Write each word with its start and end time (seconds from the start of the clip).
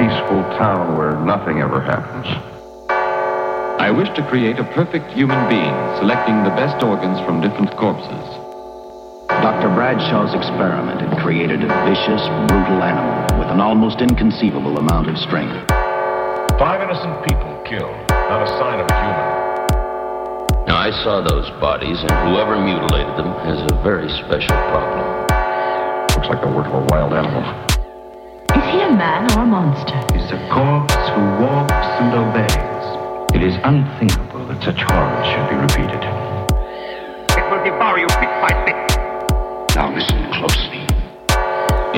peaceful 0.00 0.40
town 0.56 0.96
where 0.96 1.12
nothing 1.28 1.60
ever 1.60 1.76
happens. 1.76 2.24
I 3.76 3.92
wish 3.92 4.08
to 4.16 4.24
create 4.32 4.56
a 4.56 4.64
perfect 4.72 5.12
human 5.12 5.36
being, 5.52 5.76
selecting 6.00 6.40
the 6.40 6.56
best 6.56 6.80
organs 6.82 7.20
from 7.28 7.44
different 7.44 7.76
corpses. 7.76 8.24
Dr. 9.44 9.68
Bradshaw's 9.76 10.32
experiment 10.32 11.04
had 11.04 11.20
created 11.20 11.60
a 11.60 11.68
vicious, 11.84 12.24
brutal 12.48 12.80
animal 12.80 13.28
with 13.36 13.52
an 13.52 13.60
almost 13.60 14.00
inconceivable 14.00 14.78
amount 14.80 15.12
of 15.12 15.20
strength. 15.20 15.68
Five 16.56 16.80
innocent 16.80 17.20
people 17.28 17.52
killed, 17.68 18.00
not 18.08 18.40
a 18.40 18.48
sign 18.56 18.80
of 18.80 18.88
a 18.88 18.96
human. 19.04 19.28
Now, 20.64 20.80
I 20.80 20.96
saw 21.04 21.20
those 21.20 21.48
bodies, 21.60 22.00
and 22.00 22.12
whoever 22.24 22.56
mutilated 22.56 23.20
them 23.20 23.36
has 23.44 23.60
a 23.68 23.74
very 23.84 24.08
special 24.24 24.56
problem. 24.72 25.28
Looks 26.16 26.28
like 26.32 26.40
the 26.40 26.48
work 26.48 26.72
of 26.72 26.72
a 26.72 26.86
wild 26.88 27.12
animal. 27.12 27.79
Is 28.70 28.76
he 28.76 28.82
a 28.82 28.88
man 28.88 29.26
or 29.32 29.42
a 29.42 29.46
monster? 29.46 29.98
is 30.14 30.30
a 30.30 30.38
corpse 30.46 30.94
who 30.94 31.22
walks 31.42 31.90
and 31.98 32.14
obeys. 32.14 33.34
It 33.34 33.42
is 33.42 33.58
unthinkable 33.64 34.46
that 34.46 34.62
such 34.62 34.78
horrors 34.86 35.26
should 35.26 35.50
be 35.50 35.58
repeated. 35.58 35.98
It 37.34 37.50
will 37.50 37.64
devour 37.66 37.98
you 37.98 38.06
bit 38.06 38.30
by 38.38 38.54
bit. 38.62 38.78
Now 39.74 39.90
listen 39.90 40.22
closely. 40.38 40.86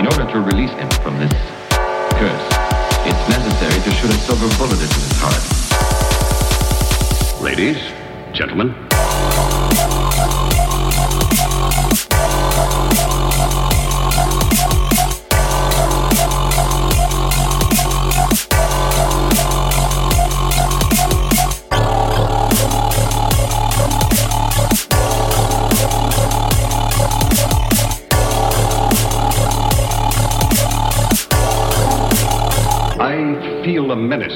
In 0.00 0.08
order 0.08 0.24
to 0.32 0.40
release 0.40 0.72
him 0.72 0.88
from 1.04 1.18
this 1.20 1.36
curse, 2.16 2.48
it's 3.04 3.28
necessary 3.28 3.76
to 3.84 3.90
shoot 4.00 4.08
a 4.08 4.16
silver 4.24 4.48
bullet 4.56 4.80
into 4.80 4.96
his 4.96 5.20
heart. 5.20 5.44
Ladies, 7.42 7.76
gentlemen. 8.32 8.91
I 33.04 33.64
feel 33.64 33.90
a 33.90 33.96
menace. 33.96 34.30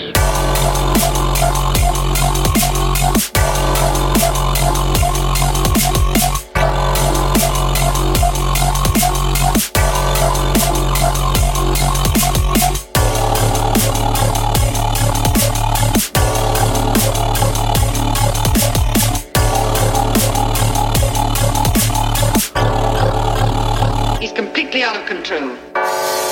He's 24.21 24.33
completely 24.33 24.83
out 24.83 24.97
of 24.97 25.07
control. 25.07 26.26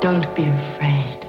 Don't 0.00 0.34
be 0.34 0.44
afraid. 0.44 1.20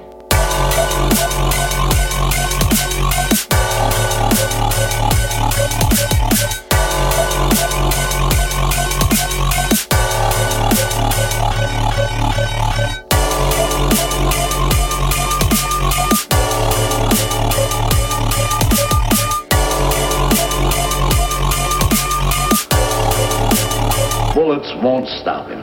Bullets 24.42 24.72
won't 24.82 25.06
stop 25.06 25.46
him. 25.46 25.60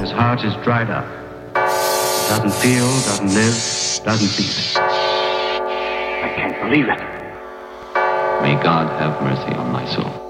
His 0.00 0.12
heart 0.12 0.44
is 0.44 0.54
dried 0.64 0.88
up. 0.90 1.25
Doesn't 2.28 2.54
feel, 2.54 2.86
doesn't 3.06 3.32
live, 3.34 4.04
doesn't 4.04 4.36
beat. 4.36 4.76
I 4.76 6.32
can't 6.34 6.60
believe 6.60 6.88
it. 6.88 6.98
May 8.42 8.60
God 8.62 8.88
have 9.00 9.22
mercy 9.22 9.54
on 9.54 9.70
my 9.70 9.86
soul. 9.86 10.25